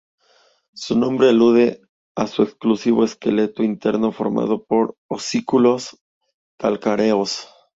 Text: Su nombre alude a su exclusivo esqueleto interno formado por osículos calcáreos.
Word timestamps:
Su 0.73 0.97
nombre 0.97 1.29
alude 1.29 1.79
a 2.15 2.25
su 2.25 2.41
exclusivo 2.41 3.03
esqueleto 3.05 3.61
interno 3.61 4.11
formado 4.11 4.63
por 4.65 4.97
osículos 5.07 5.95
calcáreos. 6.59 7.47